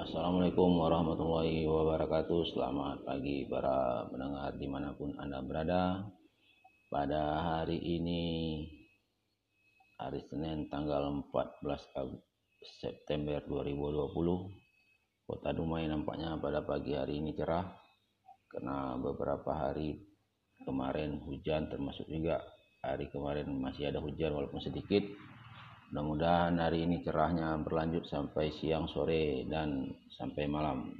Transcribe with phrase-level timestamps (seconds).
[0.00, 2.56] Assalamualaikum warahmatullahi wabarakatuh.
[2.56, 6.08] Selamat pagi para pendengar di mana pun Anda berada.
[6.88, 8.22] Pada hari ini
[10.00, 11.60] Hari Senin tanggal 14
[12.80, 17.68] September 2020 Kota Dumai nampaknya pada pagi hari ini cerah
[18.48, 20.00] Karena beberapa hari
[20.64, 22.40] kemarin hujan termasuk juga
[22.80, 25.04] Hari kemarin masih ada hujan walaupun sedikit
[25.90, 30.94] Mudah-mudahan hari ini cerahnya berlanjut sampai siang, sore, dan sampai malam.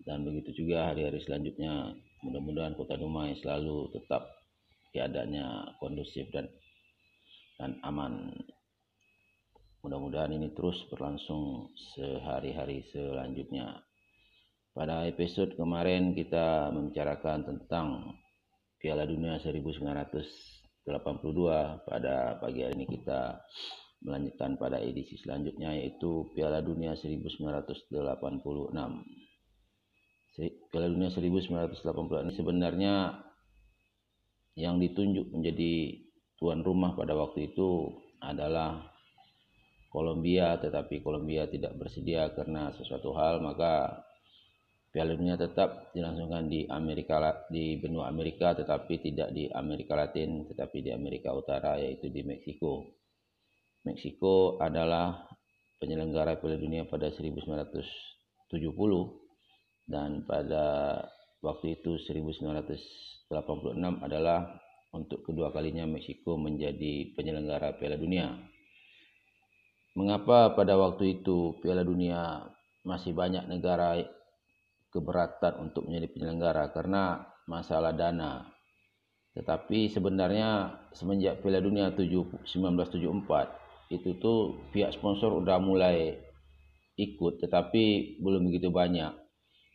[0.00, 1.92] Dan begitu juga hari-hari selanjutnya.
[2.24, 4.24] Mudah-mudahan Kota Dumai selalu tetap
[4.96, 6.48] keadaannya kondusif dan
[7.60, 8.32] dan aman.
[9.84, 13.84] Mudah-mudahan ini terus berlangsung sehari-hari selanjutnya.
[14.72, 18.16] Pada episode kemarin kita membicarakan tentang
[18.80, 20.88] Piala Dunia 1982.
[21.84, 23.36] Pada pagi hari ini kita
[24.02, 27.90] melanjutkan pada edisi selanjutnya yaitu Piala Dunia 1986.
[30.72, 32.94] Piala Dunia 1986 ini sebenarnya
[34.58, 36.02] yang ditunjuk menjadi
[36.36, 37.88] tuan rumah pada waktu itu
[38.20, 38.92] adalah
[39.92, 44.02] Kolombia tetapi Kolombia tidak bersedia karena sesuatu hal maka
[44.92, 50.84] Piala Dunia tetap dilangsungkan di Amerika di benua Amerika tetapi tidak di Amerika Latin tetapi
[50.84, 53.01] di Amerika Utara yaitu di Meksiko.
[53.82, 55.26] Meksiko adalah
[55.82, 57.82] penyelenggara Piala Dunia pada 1970
[59.90, 61.02] dan pada
[61.42, 63.26] waktu itu 1986
[63.98, 64.62] adalah
[64.94, 68.30] untuk kedua kalinya Meksiko menjadi penyelenggara Piala Dunia.
[69.98, 72.46] Mengapa pada waktu itu Piala Dunia
[72.86, 73.98] masih banyak negara
[74.94, 78.46] keberatan untuk menjadi penyelenggara karena masalah dana.
[79.34, 83.61] Tetapi sebenarnya semenjak Piala Dunia 1974
[83.92, 86.16] itu tuh pihak sponsor udah mulai
[86.96, 89.12] ikut tetapi belum begitu banyak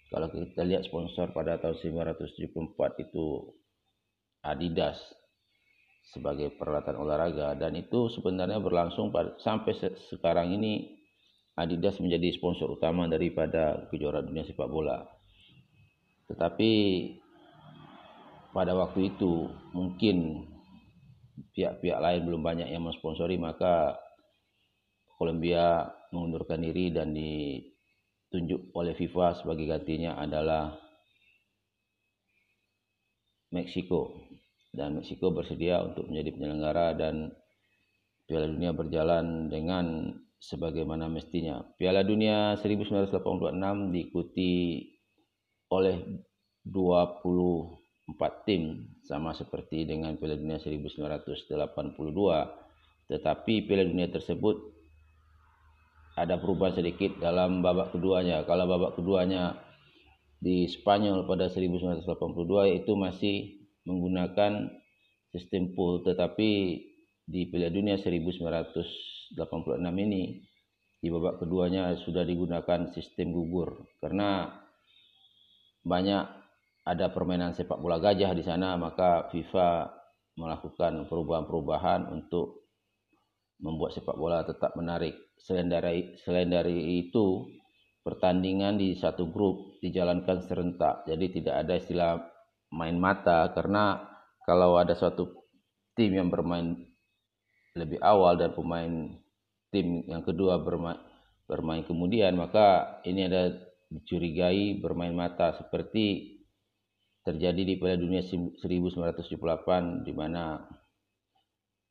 [0.08, 1.76] kalau kita lihat sponsor pada tahun
[2.16, 3.26] 1974 itu
[4.40, 4.95] Adidas
[6.16, 10.95] sebagai peralatan olahraga dan itu sebenarnya berlangsung pada, sampai se sekarang ini
[11.58, 15.04] Adidas menjadi sponsor utama daripada kejuaraan dunia sepak bola.
[16.30, 16.72] Tetapi
[18.54, 20.48] pada waktu itu mungkin
[21.58, 23.98] pihak-pihak lain belum banyak yang mensponsori maka
[25.17, 30.78] Kolombia mengundurkan diri dan ditunjuk oleh FIFA sebagai gantinya adalah
[33.50, 34.14] Meksiko
[34.70, 37.33] dan Meksiko bersedia untuk menjadi penyelenggara dan
[38.30, 41.66] Piala Dunia berjalan dengan sebagaimana mestinya.
[41.82, 44.83] Piala Dunia 1986 diikuti
[45.73, 45.98] oleh
[46.61, 51.58] 24 tim sama seperti dengan Piala Dunia 1982
[53.08, 54.77] tetapi Piala Dunia tersebut
[56.17, 58.42] ada perubahan sedikit dalam babak keduanya.
[58.50, 59.61] Kalau babak keduanya
[60.42, 63.36] di Spanyol pada 1982 itu masih
[63.86, 64.73] menggunakan
[65.30, 66.82] sistem pool tetapi
[67.27, 69.38] di Piala Dunia 1986
[69.77, 70.42] ini
[70.98, 74.50] di babak keduanya sudah digunakan sistem gugur karena
[75.86, 76.26] banyak
[76.88, 79.94] ada permainan sepak bola gajah di sana maka FIFA
[80.38, 82.70] melakukan perubahan-perubahan untuk
[83.58, 85.27] membuat sepak bola tetap menarik.
[85.37, 87.48] Selain dari, selain dari itu,
[88.08, 91.03] pertandingan di satu grup dijalankan serentak.
[91.03, 92.11] Jadi tidak ada istilah
[92.71, 93.99] main mata karena
[94.47, 95.43] kalau ada suatu
[95.92, 96.87] tim yang bermain
[97.76, 99.20] lebih awal dan pemain
[99.70, 100.99] tim yang kedua bermain,
[101.45, 103.52] bermain kemudian maka ini ada
[103.92, 106.39] dicurigai bermain mata seperti
[107.27, 110.64] terjadi di Piala Dunia 1978 di mana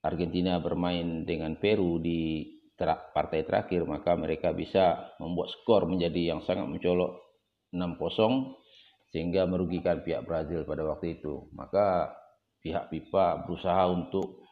[0.01, 6.69] Argentina bermain dengan Peru di partai terakhir maka mereka bisa membuat skor menjadi yang sangat
[6.69, 7.17] mencolok
[7.73, 11.49] 6-0 sehingga merugikan pihak Brazil pada waktu itu.
[11.57, 12.13] Maka
[12.61, 14.45] pihak FIFA berusaha untuk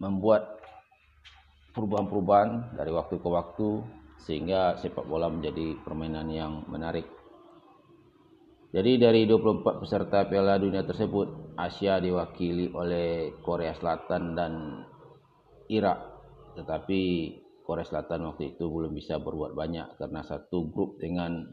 [0.00, 0.60] membuat
[1.72, 3.68] perubahan-perubahan dari waktu ke waktu
[4.20, 7.08] sehingga sepak bola menjadi permainan yang menarik
[8.70, 14.86] jadi dari 24 peserta Piala Dunia tersebut, Asia diwakili oleh Korea Selatan dan
[15.66, 16.09] Irak.
[16.56, 17.00] Tetapi
[17.62, 21.46] Korea Selatan waktu itu belum bisa berbuat banyak karena satu grup dengan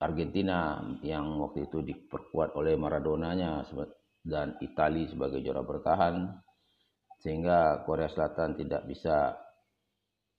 [0.00, 3.64] Argentina yang waktu itu diperkuat oleh Maradonanya
[4.24, 6.28] dan Italia sebagai juara bertahan
[7.20, 9.36] sehingga Korea Selatan tidak bisa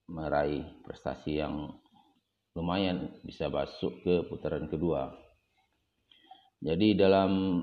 [0.06, 1.70] meraih prestasi yang
[2.54, 5.10] lumayan bisa masuk ke putaran kedua.
[6.62, 7.62] Jadi dalam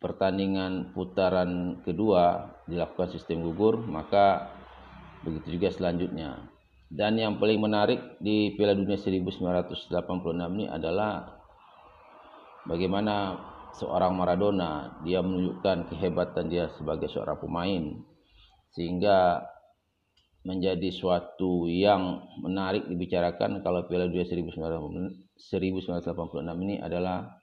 [0.00, 4.48] pertandingan putaran kedua dilakukan sistem gugur, maka
[5.20, 6.48] begitu juga selanjutnya.
[6.90, 9.94] Dan yang paling menarik di Piala Dunia 1986
[10.58, 11.38] ini adalah
[12.66, 13.38] bagaimana
[13.78, 18.02] seorang Maradona dia menunjukkan kehebatan dia sebagai seorang pemain
[18.74, 19.46] sehingga
[20.42, 25.30] menjadi suatu yang menarik dibicarakan kalau Piala Dunia 1986
[26.66, 27.39] ini adalah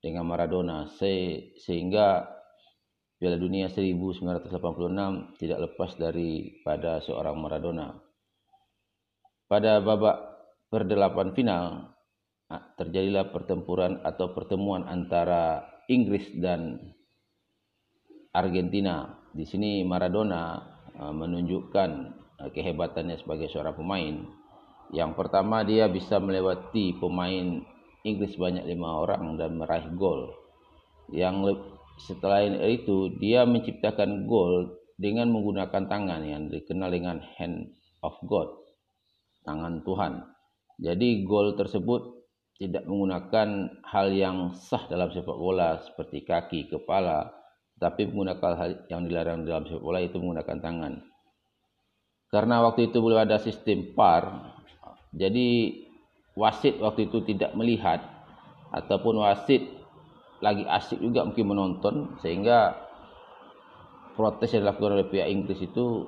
[0.00, 0.88] dengan Maradona
[1.60, 2.26] sehingga
[3.16, 7.96] Piala Dunia 1986 tidak lepas daripada seorang Maradona
[9.46, 10.18] pada babak
[10.70, 11.64] perdelapan final
[12.50, 16.92] ah, terjadilah pertempuran atau pertemuan antara Inggris dan
[18.34, 19.22] Argentina.
[19.32, 20.60] Di sini Maradona
[20.98, 21.90] ah, menunjukkan
[22.42, 24.14] ah, kehebatannya sebagai seorang pemain.
[24.94, 27.62] Yang pertama dia bisa melewati pemain
[28.06, 30.30] Inggris banyak lima orang dan meraih gol.
[31.10, 31.66] Yang
[32.06, 37.74] setelah itu dia menciptakan gol dengan menggunakan tangan yang dikenal dengan hand
[38.06, 38.66] of God
[39.46, 40.12] tangan Tuhan.
[40.82, 42.26] Jadi gol tersebut
[42.56, 43.48] tidak menggunakan
[43.86, 47.30] hal yang sah dalam sepak bola seperti kaki, kepala,
[47.76, 50.94] tapi menggunakan hal yang dilarang dalam sepak bola itu menggunakan tangan.
[52.26, 54.52] Karena waktu itu belum ada sistem PAR,
[55.14, 55.48] jadi
[56.36, 58.04] wasit waktu itu tidak melihat
[58.70, 59.64] ataupun wasit
[60.44, 62.76] lagi asik juga mungkin menonton sehingga
[64.16, 66.04] protes yang dilakukan oleh pihak Inggris itu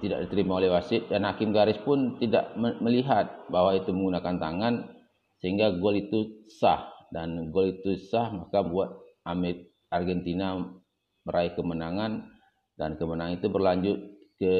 [0.00, 4.74] tidak diterima oleh wasit dan hakim garis pun tidak melihat bahwa itu menggunakan tangan
[5.40, 6.88] sehingga gol itu sah.
[7.10, 8.96] Dan gol itu sah maka buat
[9.90, 10.62] Argentina
[11.26, 12.30] meraih kemenangan
[12.78, 13.98] dan kemenangan itu berlanjut
[14.40, 14.54] ke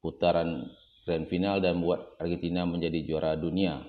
[0.00, 0.70] putaran
[1.02, 3.82] grand final dan buat Argentina menjadi juara dunia.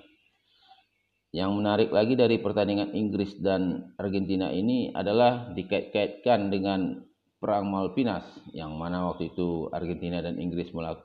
[1.34, 7.02] Yang menarik lagi dari pertandingan Inggris dan Argentina ini adalah dikait-kaitkan dengan
[7.42, 8.24] perang Malvinas
[8.54, 11.04] yang mana waktu itu Argentina dan Inggris melakukan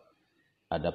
[0.70, 0.94] ada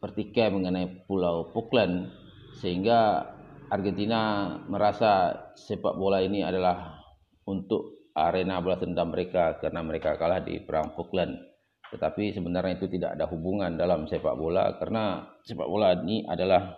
[0.00, 2.08] pertikaian mengenai Pulau Falkland
[2.56, 3.28] sehingga
[3.68, 7.04] Argentina merasa sepak bola ini adalah
[7.44, 11.36] untuk arena balas dendam mereka karena mereka kalah di perang Falkland.
[11.94, 16.74] Tetapi sebenarnya itu tidak ada hubungan dalam sepak bola karena sepak bola ini adalah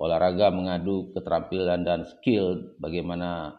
[0.00, 3.54] olahraga mengadu keterampilan dan skill bagaimana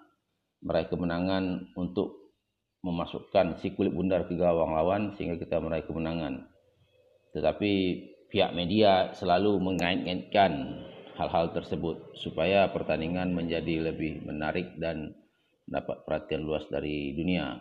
[0.65, 2.33] meraih kemenangan untuk
[2.81, 6.45] memasukkan si kulit bundar ke gawang lawan sehingga kita meraih kemenangan.
[7.33, 7.71] Tetapi
[8.29, 10.81] pihak media selalu mengait-ngaitkan
[11.17, 15.15] hal-hal tersebut supaya pertandingan menjadi lebih menarik dan
[15.65, 17.57] dapat perhatian luas dari dunia.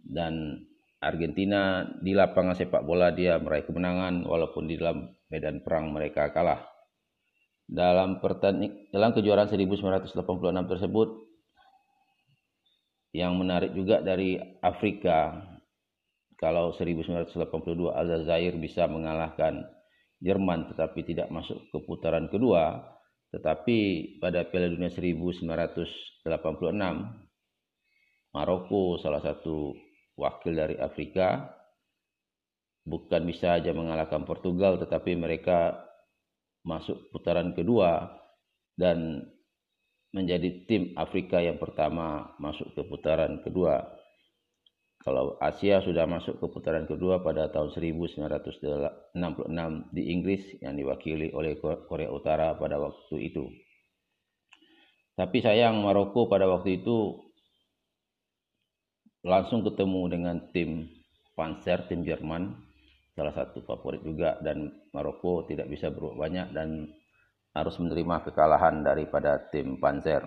[0.00, 0.64] Dan
[1.00, 6.60] Argentina di lapangan sepak bola dia meraih kemenangan walaupun di dalam medan perang mereka kalah.
[7.64, 10.12] Dalam pertanding dalam kejuaraan 1986
[10.68, 11.08] tersebut
[13.16, 15.40] yang menarik juga dari Afrika
[16.36, 19.64] kalau 1982 Aljazair bisa mengalahkan
[20.20, 22.76] Jerman tetapi tidak masuk ke putaran kedua
[23.32, 23.78] tetapi
[24.20, 26.26] pada Piala Dunia 1986
[28.30, 29.74] Maroko salah satu
[30.20, 31.56] wakil dari Afrika
[32.84, 35.80] bukan bisa saja mengalahkan Portugal tetapi mereka
[36.60, 38.12] masuk putaran kedua
[38.76, 39.24] dan
[40.10, 43.86] menjadi tim Afrika yang pertama masuk ke putaran kedua.
[45.00, 49.16] Kalau Asia sudah masuk ke putaran kedua pada tahun 1966
[49.96, 51.56] di Inggris yang diwakili oleh
[51.88, 53.48] Korea Utara pada waktu itu.
[55.16, 57.29] Tapi sayang Maroko pada waktu itu
[59.24, 60.88] langsung ketemu dengan tim
[61.36, 62.52] Panzer, tim Jerman,
[63.16, 66.88] salah satu favorit juga dan Maroko tidak bisa berbuat banyak dan
[67.56, 70.24] harus menerima kekalahan daripada tim Panzer.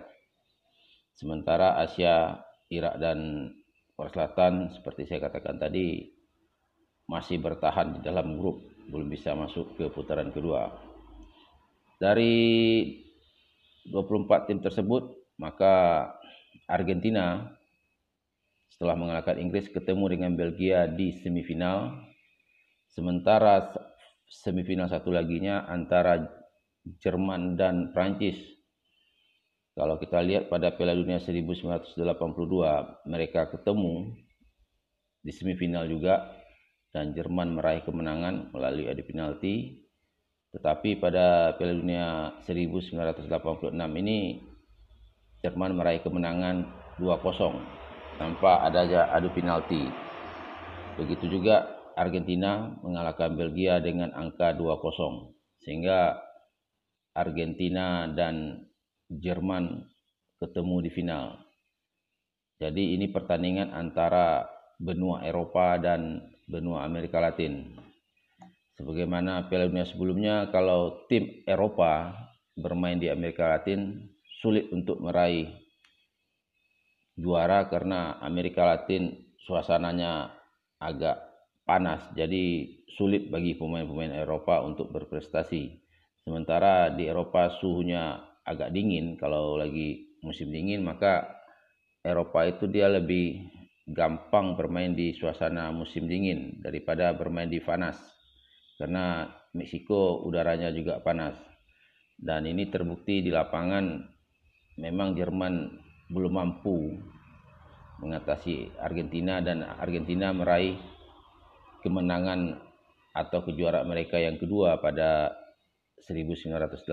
[1.14, 2.42] Sementara Asia,
[2.74, 3.50] Irak dan
[3.94, 6.10] Korea Selatan seperti saya katakan tadi
[7.06, 10.74] masih bertahan di dalam grup, belum bisa masuk ke putaran kedua.
[12.02, 12.34] Dari
[13.86, 16.10] 24 tim tersebut, maka
[16.66, 17.54] Argentina
[18.84, 22.04] setelah mengalahkan Inggris ketemu dengan Belgia di semifinal.
[22.92, 23.72] Sementara
[24.28, 26.20] semifinal satu laginya antara
[27.00, 28.36] Jerman dan Prancis.
[29.72, 31.96] Kalau kita lihat pada Piala Dunia 1982
[33.08, 34.20] mereka ketemu
[35.24, 36.36] di semifinal juga
[36.92, 39.80] dan Jerman meraih kemenangan melalui adu penalti.
[40.52, 43.32] Tetapi pada Piala Dunia 1986
[44.04, 44.44] ini
[45.40, 46.68] Jerman meraih kemenangan
[47.00, 47.83] 2-0
[48.18, 49.90] tanpa adanya adu penalti.
[51.00, 56.18] Begitu juga Argentina mengalahkan Belgia dengan angka 2-0 sehingga
[57.14, 58.66] Argentina dan
[59.10, 59.86] Jerman
[60.42, 61.26] ketemu di final.
[62.58, 64.50] Jadi ini pertandingan antara
[64.82, 67.78] benua Eropa dan benua Amerika Latin.
[68.74, 72.10] Sebagaimana Piala Dunia sebelumnya, kalau tim Eropa
[72.58, 74.10] bermain di Amerika Latin
[74.42, 75.63] sulit untuk meraih
[77.18, 80.34] juara karena Amerika Latin suasananya
[80.82, 81.18] agak
[81.64, 85.80] panas, jadi sulit bagi pemain-pemain Eropa untuk berprestasi.
[86.24, 91.44] Sementara di Eropa suhunya agak dingin, kalau lagi musim dingin maka
[92.00, 93.44] Eropa itu dia lebih
[93.92, 98.00] gampang bermain di suasana musim dingin daripada bermain di panas
[98.80, 101.36] karena Meksiko udaranya juga panas
[102.16, 104.00] dan ini terbukti di lapangan
[104.80, 105.83] memang Jerman
[106.14, 107.02] belum mampu
[107.98, 110.78] mengatasi Argentina dan Argentina meraih
[111.82, 112.62] kemenangan
[113.14, 115.34] atau kejuaraan mereka yang kedua pada
[116.06, 116.86] 1986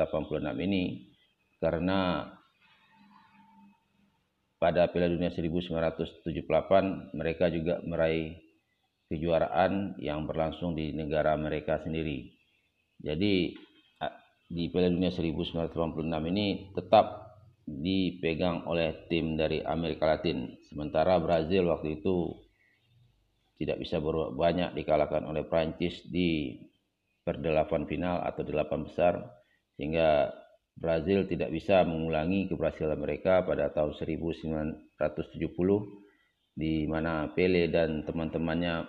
[0.65, 1.13] ini
[1.61, 2.31] karena
[4.61, 8.37] pada Piala Dunia 1978 mereka juga meraih
[9.09, 12.29] kejuaraan yang berlangsung di negara mereka sendiri.
[13.01, 13.57] Jadi
[14.51, 17.30] di Piala Dunia 1986 ini tetap
[17.79, 20.59] dipegang oleh tim dari Amerika Latin.
[20.67, 22.35] Sementara Brazil waktu itu
[23.61, 24.03] tidak bisa
[24.35, 26.59] banyak dikalahkan oleh Prancis di
[27.23, 29.15] perdelapan final atau delapan besar
[29.77, 30.33] sehingga
[30.75, 34.97] Brazil tidak bisa mengulangi keberhasilan mereka pada tahun 1970
[36.57, 38.89] di mana Pele dan teman-temannya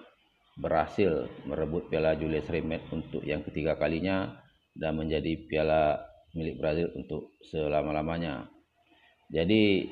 [0.55, 4.39] berhasil merebut Piala Julius Rimet untuk yang ketiga kalinya
[4.71, 5.99] dan menjadi piala
[6.31, 8.47] milik Brazil untuk selama-lamanya.
[9.31, 9.87] Jadi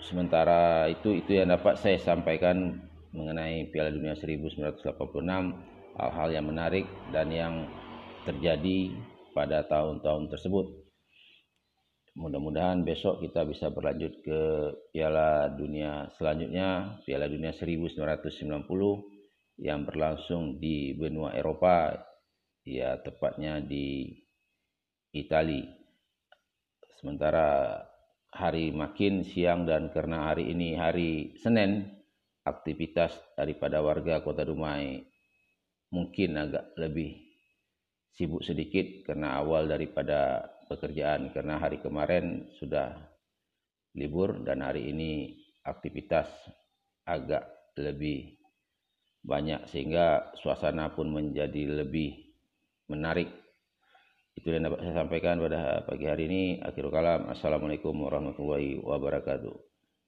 [0.00, 2.80] sementara itu itu yang dapat saya sampaikan
[3.12, 4.88] mengenai Piala Dunia 1986
[6.00, 7.68] hal-hal yang menarik dan yang
[8.24, 8.96] terjadi
[9.36, 10.66] pada tahun-tahun tersebut.
[12.16, 14.40] Mudah-mudahan besok kita bisa berlanjut ke
[14.92, 18.68] Piala Dunia selanjutnya, Piala Dunia 1990
[19.60, 21.92] yang berlangsung di benua Eropa,
[22.64, 24.12] ya tepatnya di
[25.12, 25.68] Italia.
[27.00, 27.80] Sementara
[28.32, 31.84] hari makin siang dan karena hari ini hari Senin,
[32.42, 35.04] aktivitas daripada warga Kota Dumai
[35.92, 37.20] mungkin agak lebih
[38.12, 42.96] sibuk sedikit karena awal daripada pekerjaan karena hari kemarin sudah
[43.92, 45.36] libur dan hari ini
[45.68, 46.28] aktivitas
[47.04, 47.44] agak
[47.76, 48.40] lebih
[49.22, 52.34] banyak sehingga suasana pun menjadi lebih
[52.90, 53.41] menarik.
[54.36, 56.42] Itu yang dapat saya sampaikan pada pagi hari ini.
[56.60, 57.28] Akhirul kalam.
[57.28, 59.71] Assalamualaikum warahmatullahi wabarakatuh.